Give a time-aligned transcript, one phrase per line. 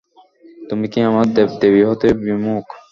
[0.69, 2.65] তুমি কি আমার দেব-দেবী হতে বিমুখ?